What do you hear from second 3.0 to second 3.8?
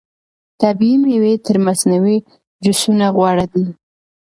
غوره دي.